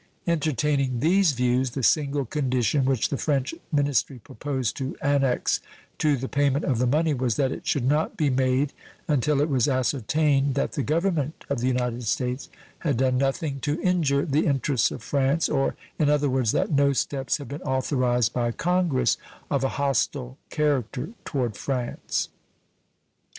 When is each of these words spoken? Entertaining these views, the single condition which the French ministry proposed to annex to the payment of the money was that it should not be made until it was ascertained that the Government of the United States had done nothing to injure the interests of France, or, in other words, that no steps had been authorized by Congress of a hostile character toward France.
Entertaining 0.25 0.99
these 0.99 1.33
views, 1.33 1.69
the 1.69 1.83
single 1.83 2.25
condition 2.25 2.85
which 2.85 3.09
the 3.09 3.19
French 3.19 3.53
ministry 3.71 4.17
proposed 4.17 4.75
to 4.75 4.97
annex 4.99 5.59
to 5.99 6.15
the 6.17 6.27
payment 6.27 6.65
of 6.65 6.79
the 6.79 6.87
money 6.87 7.13
was 7.13 7.35
that 7.35 7.51
it 7.51 7.67
should 7.67 7.85
not 7.85 8.17
be 8.17 8.27
made 8.27 8.73
until 9.07 9.39
it 9.39 9.47
was 9.47 9.67
ascertained 9.67 10.55
that 10.55 10.71
the 10.71 10.81
Government 10.81 11.45
of 11.51 11.59
the 11.59 11.67
United 11.67 12.01
States 12.05 12.49
had 12.79 12.97
done 12.97 13.19
nothing 13.19 13.59
to 13.59 13.79
injure 13.83 14.25
the 14.25 14.47
interests 14.47 14.89
of 14.89 15.03
France, 15.03 15.47
or, 15.47 15.75
in 15.99 16.09
other 16.09 16.31
words, 16.31 16.51
that 16.51 16.71
no 16.71 16.93
steps 16.93 17.37
had 17.37 17.49
been 17.49 17.61
authorized 17.61 18.33
by 18.33 18.51
Congress 18.51 19.17
of 19.51 19.63
a 19.63 19.69
hostile 19.77 20.35
character 20.49 21.09
toward 21.25 21.55
France. 21.55 22.29